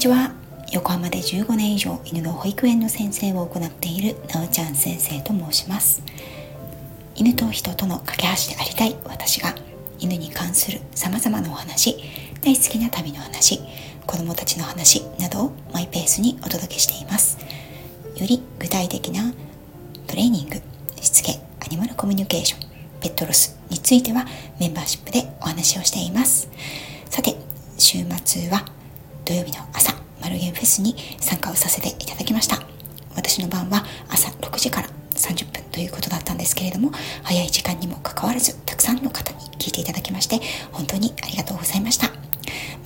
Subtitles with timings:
[0.00, 0.32] ちは。
[0.72, 6.02] 横浜で15年以上犬の保育園の先生を行っているなおちゃん先生と申します。
[7.14, 9.54] 犬と人との架け橋でありたい私が
[9.98, 11.98] 犬に関する様々なお話
[12.40, 13.60] 大好きな旅の話
[14.06, 17.36] 子供たちの話などをマイペースにお届けしています。
[18.16, 19.34] より具体的な
[20.06, 20.62] トレーニング
[21.02, 24.24] しつけアニマルコミュニケーションペットロスについては
[24.58, 26.48] メンバーシップでお話をしています。
[27.10, 27.36] さて
[27.76, 28.64] 週末は
[29.26, 32.58] 土曜日のェスに参加をさせていただきました。
[33.14, 36.92] 私の番は朝6時から30分ということだったんですけれども
[37.22, 40.40] 早い時間にもかかわらずたくさんの方に聞いていただきまして
[40.72, 42.08] 本当にありがとうございました。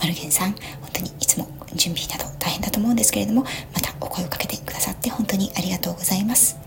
[0.00, 3.42] マルゲンさん本当にいつも準備など大変だと思うんですけれども
[3.72, 6.58] またお声をかけてくださって本当にありがとうございます。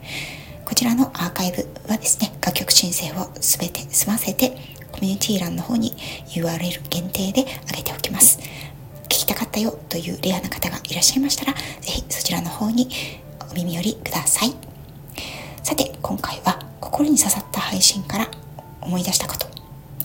[0.65, 4.49] こちらのアーカイブはですね楽曲申請を全て済ませて
[4.91, 5.95] コミュニティ欄の方に
[6.29, 8.36] URL 限定で上げておきます。
[9.27, 12.87] きたかったよというレアな方がいらっしゃいましたら是非そちらの方に
[13.51, 14.53] お耳寄りください。
[15.63, 18.31] さて今回は心に刺さった配信から
[18.79, 19.47] 思い出したこと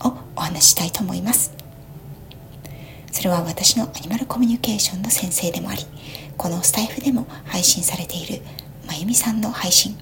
[0.09, 1.55] をお話ししたいと思います。
[3.13, 5.85] それは私のアニマルコミュニケーションの先生でもあり
[6.37, 8.43] このスタイフでも配信されている
[8.89, 9.97] まゆみさんの配信。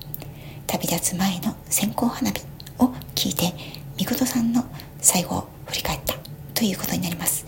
[0.67, 2.41] 旅立つ前の線香花火
[2.79, 3.53] を聞いて
[3.99, 4.65] みことさんの
[5.01, 6.15] 最後を振り返った
[6.55, 7.40] ということになります。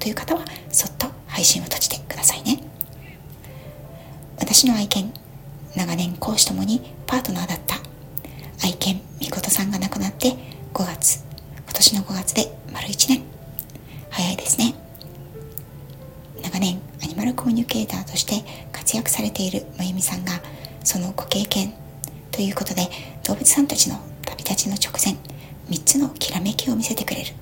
[0.00, 2.60] という方はそっと配信を閉じてくださいね。
[4.38, 5.12] 私の愛犬
[5.76, 7.76] 長年講師ともにパートナーだった
[8.64, 10.32] 愛犬みことさんが亡くなって
[10.74, 11.22] 5月
[11.64, 13.22] 今年の5月で丸1年。
[14.10, 14.74] 早いですね。
[16.42, 18.42] 長年アニマルコミュニケーターとして
[18.72, 20.32] 活躍されているまゆみさんが
[20.82, 21.74] そのご経験
[22.32, 22.88] ということで
[23.24, 25.14] 動物さんたちの旅立ちの直前
[25.68, 27.34] 3つのきらめきを見せてくれる。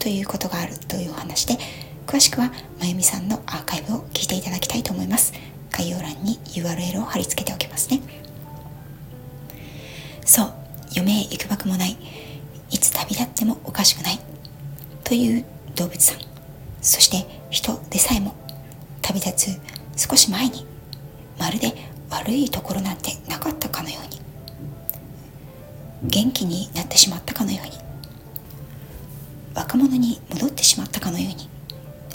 [0.00, 1.58] ということがあるというお話で
[2.06, 2.50] 詳しくは
[2.80, 5.32] まゆみさんのアーカイブを聞いていただきたいと思います。
[5.70, 8.00] 概要欄に URL を貼り付けておきますね。
[10.24, 10.52] そう
[10.96, 11.96] 余命いくばくもない。
[12.70, 14.18] いつ旅立ってもおかしくない。
[15.04, 15.44] という
[15.76, 16.18] 動物さん。
[16.80, 18.34] そして人でさえも。
[19.02, 19.60] 旅立
[19.96, 20.66] つ少し前に。
[21.38, 21.74] まるで
[22.10, 24.20] 悪いところなんてなかったかのように。
[26.08, 27.79] 元気になってしまったかのように。
[29.54, 31.48] 若者に戻ってしまったかのように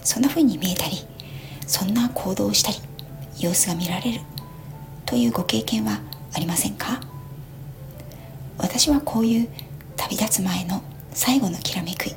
[0.04, 0.98] そんな風に見えたり
[1.68, 2.78] そんな行動をしたり
[3.40, 4.22] 様子が見られる
[5.06, 6.00] というご経験は
[6.34, 7.02] ありませんか？
[8.58, 9.50] 私はこういう
[9.98, 10.82] 旅立つ前の
[11.12, 12.16] 最後のきらめくい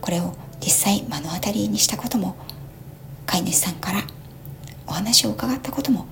[0.00, 2.36] これを実際目の当たりにしたことも
[3.26, 4.02] 飼い主さんから
[4.86, 6.06] お話を伺ったことも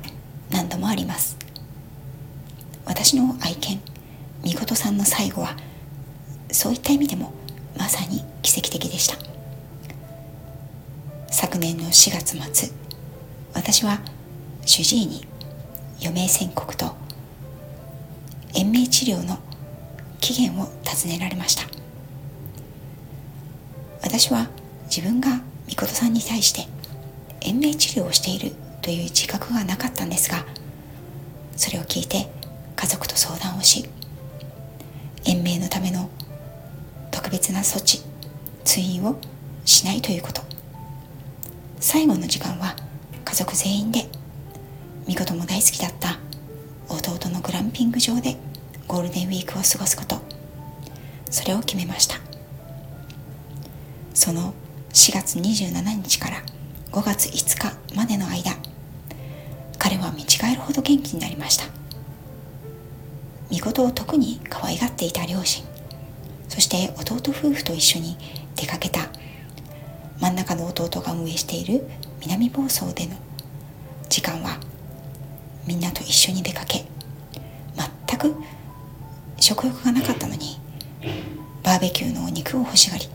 [0.50, 1.36] 何度もあります。
[2.84, 3.81] 私の愛犬
[4.42, 5.56] みことさんの最後は
[6.53, 7.32] そういった意味でも
[7.76, 9.16] まさに奇跡的でした。
[11.30, 12.70] 昨年の4月末
[13.54, 14.00] 私は
[14.64, 15.26] 主治医に
[16.00, 16.96] 余命宣告と
[18.54, 19.38] 延命治療の
[20.20, 21.64] 期限を尋ねられました。
[24.02, 24.48] 私は
[24.86, 26.66] 自分がみことさんに対して
[27.41, 30.44] 延命治療をしているという自覚がなかったんですが
[31.56, 32.28] それを聞いて
[32.76, 33.44] 家族と相談
[37.64, 38.02] 措置
[38.64, 39.16] 通院を
[39.64, 40.42] しないということ。
[41.80, 42.76] 最後の時間は
[43.25, 44.08] 家族全員で
[45.06, 46.19] みことも大好きだった
[46.88, 48.36] 弟のグランピング場で
[48.86, 50.20] ゴールデンウィークを過ごすこと。
[51.30, 52.16] それを決めました。
[54.14, 54.54] その
[54.92, 56.36] 4月27日から
[56.92, 58.53] 5月5日までの間
[59.78, 61.64] 彼は見違えるほど元気になりました。
[63.50, 65.73] 見事を特に可愛がっていた両親。
[66.54, 68.16] そして弟夫婦と一緒に
[68.54, 69.00] 出かけた。
[70.20, 71.84] 真ん中の弟が運営している
[72.20, 73.16] 南房総での
[74.09, 74.59] 時間は
[75.66, 76.84] みんなと一緒に出かけ
[78.06, 78.34] 全く
[79.41, 80.60] 食欲がなかったのに
[81.65, 83.06] バーベキューのお肉を欲しがり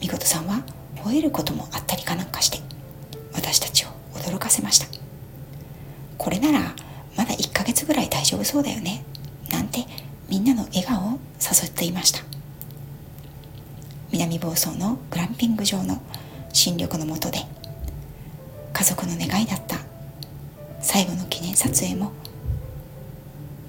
[0.00, 0.64] みことさんは
[0.96, 2.58] 吠えることもあったりかなんかして
[3.32, 4.86] 私たちを驚かせました。
[6.18, 6.74] これなら
[7.16, 9.04] まだ1ヶ月ぐらい大丈夫そうだよね
[9.50, 9.86] なんて
[10.28, 12.20] みんなの笑顔を誘っていました
[14.62, 16.00] 南房総のグランピング場の
[16.52, 17.38] 新緑の下で
[18.72, 19.78] 家族の願いだった
[20.80, 22.12] 最後の記念撮影も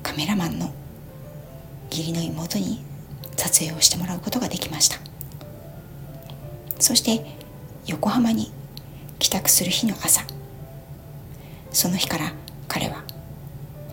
[0.04, 0.72] カメラマンの
[1.90, 2.84] 義理の妹に
[3.36, 4.98] 撮影をしてもらうことができました。
[6.80, 7.26] そして
[7.88, 8.52] 横浜に
[9.18, 10.22] 帰宅する日の朝
[11.72, 12.34] その日から
[12.68, 13.04] 彼は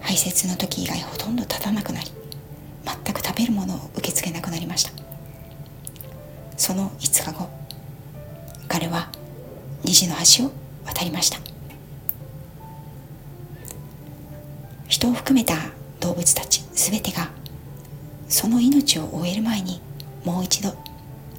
[0.00, 2.10] 排泄の時以外ほとんど立たなくなり
[2.84, 5.09] 全く食べるものを受け付けなくなりました。
[6.60, 7.48] その5日後
[8.68, 9.08] 彼は
[9.82, 10.52] 虹の橋を
[10.84, 11.38] 渡りました。
[14.86, 15.54] 人を含めた
[16.00, 17.30] 動物たち全てが
[18.28, 19.80] その命を終える前に
[20.22, 20.74] もう一度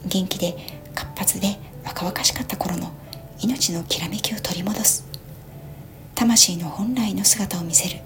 [0.07, 0.55] 元気で
[0.95, 2.91] 活発で若々しかった頃の
[3.43, 5.05] 命のきらめきを取り戻す。
[6.15, 8.01] 魂の本来の姿を見せる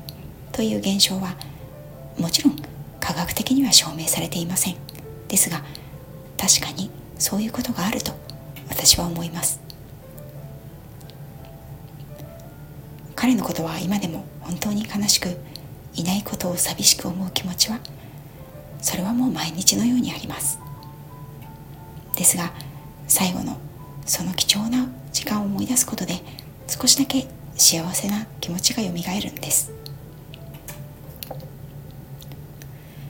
[0.52, 1.38] という現象は
[2.20, 2.58] もちろん
[3.00, 4.76] 科学的には証明されていません。
[5.30, 5.64] ですが
[6.38, 8.14] 確かにそういうことがあると
[8.70, 9.60] 私は思います。
[13.16, 15.30] 彼のことは今でも本当に悲しく
[15.96, 17.80] いないことを寂しく思う気持ちは
[18.82, 20.60] それはもう毎日のようにあります。
[22.16, 22.52] ですが
[23.08, 23.58] 最後の
[24.06, 26.22] その貴重な時間を思い出すことで
[26.68, 29.72] 少しだけ幸せな気持ちがよみがえるんです。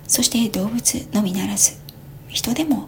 [0.07, 1.73] そして動物のみならず
[2.29, 2.87] 人でも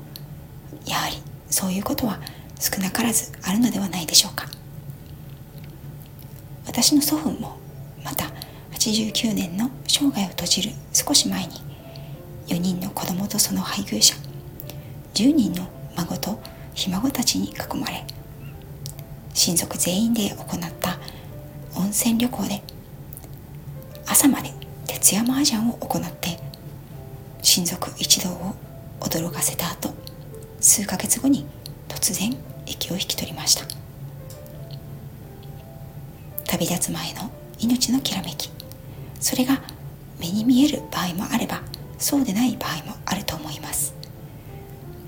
[0.87, 1.15] やはり
[1.49, 2.19] そういうことは
[2.59, 4.47] 少なからずあるのではないでしょうか。
[6.65, 7.57] 私の祖父も
[8.03, 8.25] また
[8.73, 11.53] 89年の生涯を閉じる少し前に
[12.47, 14.15] 4人の子供とその配偶者
[15.15, 16.39] 10人の孫と
[16.73, 18.05] ひ孫たちに囲まれ
[19.33, 20.99] 親族全員で行った
[21.75, 22.61] 温泉旅行で
[24.05, 24.51] 朝まで
[24.85, 26.37] 徹夜麻雀を行って
[27.41, 28.55] 親族一同を
[28.99, 29.93] 驚かせた後
[30.67, 31.45] 数ヶ月後に
[31.87, 32.35] 突然
[32.65, 33.63] 息を引き取りました。
[36.45, 38.51] 旅立つ前の命のきらめき。
[39.21, 39.61] それが
[40.19, 41.61] 目に見える場合もあれば
[41.97, 43.95] そうでない場合もあると思います。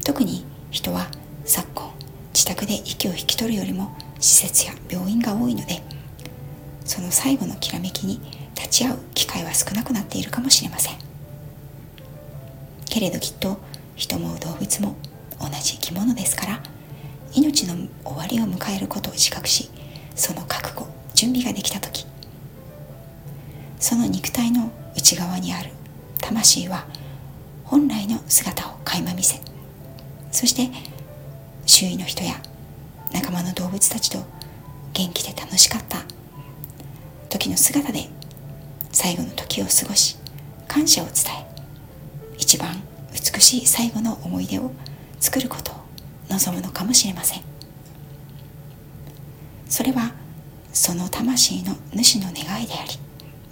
[0.06, 1.08] 特に人は
[1.44, 1.92] 昨今
[2.34, 5.84] 自宅で息を引き取るよりも施設や病院が多いので
[6.86, 8.22] その最後のきらめきに
[8.56, 10.96] 立ち会う機会は少なくなっているかもしれません。
[12.86, 13.58] けれどきっと
[13.98, 14.96] 人も動物も
[15.40, 16.60] 同じ生き物ですから
[17.34, 19.70] 命の終わりを迎えることを自覚し
[20.16, 22.06] その覚悟準備ができた時
[23.80, 25.70] その肉体の内側にある
[26.20, 26.86] 魂は
[27.64, 29.40] 本来の姿を垣間見せ
[30.32, 30.70] そして
[31.66, 32.34] 周囲の人や
[33.14, 34.20] 仲間の動物たちと
[34.94, 36.00] 元気で楽しかった
[37.30, 38.10] 時の姿で
[38.92, 40.18] 最後の時を過ごし
[40.68, 41.50] 感謝を伝え
[42.38, 42.82] 一番
[43.14, 44.72] 美しい最後の思い出を
[45.20, 45.76] 作ることを
[46.30, 47.42] 望むのかもしれません。
[49.68, 50.12] それは
[50.74, 52.92] その魂の主の願いであり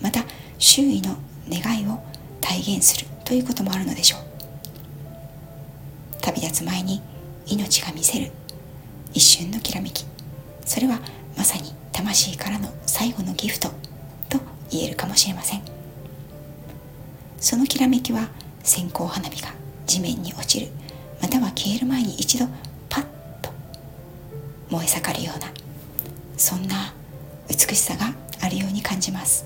[0.01, 0.23] また
[0.57, 1.15] 周囲の
[1.49, 1.99] 願いを
[2.41, 4.21] 体現するということもあるのでしょう。
[6.21, 7.01] 旅立つ前に
[7.45, 8.31] 命が見せる
[9.13, 10.05] 一瞬のきらめき
[10.65, 10.99] それは
[11.37, 13.69] まさに魂からの最後のギフト
[14.29, 15.61] と言えるかもしれません。
[17.39, 18.29] そのきらめきは
[18.63, 19.53] 線香花火が
[19.85, 20.67] 地面に落ちる
[21.21, 22.45] または消える前に一度
[22.89, 23.03] パッ
[23.41, 23.51] と
[24.69, 25.47] 燃え盛るような
[26.37, 26.93] そんな
[27.49, 29.45] 美しさがあるように感じます。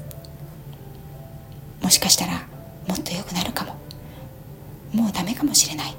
[1.82, 2.34] もしかしたら
[2.88, 3.76] もっと良くなるかも。
[4.94, 5.96] もうダメかもしれない。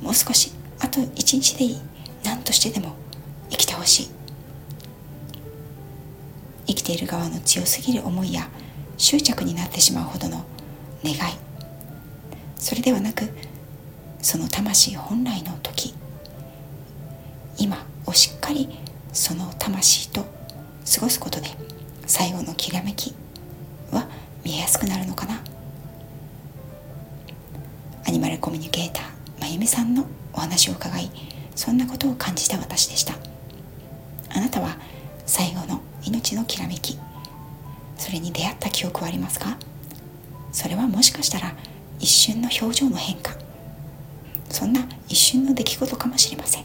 [0.00, 1.80] もう少しあと一日でいい。
[2.24, 2.94] 何としてでも
[3.50, 4.10] 生きてほしい。
[6.66, 8.48] 生きている側の強すぎる思いや
[8.96, 10.44] 執着になってしまうほどの
[11.02, 11.18] 願い。
[12.56, 13.28] それではなく
[14.22, 15.94] その魂本来の時
[17.58, 18.68] 今をしっかり
[19.12, 21.48] その魂と過ごすことで
[22.06, 23.14] 最後のきらめき
[23.90, 24.08] は
[24.44, 25.40] 見えやすくなるのかな。
[28.06, 29.04] アニマルコミュニケーター
[29.40, 31.10] まゆみさんのお話を伺い
[31.54, 33.14] そんなことを感じた私でした。
[34.34, 34.76] あなたは
[35.26, 36.98] 最後の命のきらめき
[37.96, 39.58] それに出会った記憶はありますか？
[40.52, 41.54] それはもしかしたら
[41.98, 43.34] 一瞬の表情の変化
[44.50, 46.64] そんな一瞬の出来事かもしれません。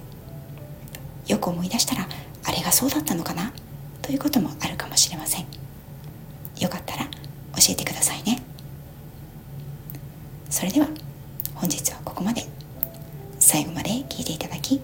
[1.27, 2.07] よく思い出したら
[2.43, 3.53] あれがそうだったのかな？
[4.01, 5.45] ということもあるかもしれません。
[6.59, 7.09] よかったら教
[7.69, 8.43] えてくださいね。
[10.49, 10.87] それでは
[11.53, 12.45] 本日はここまで。
[13.39, 14.81] 最後まで聞いていただき